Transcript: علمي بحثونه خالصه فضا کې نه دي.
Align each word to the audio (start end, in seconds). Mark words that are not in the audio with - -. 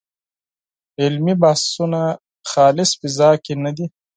علمي 1.01 1.33
بحثونه 1.41 2.01
خالصه 2.51 2.95
فضا 2.99 3.29
کې 3.43 3.53
نه 3.63 3.71
دي. 3.77 3.85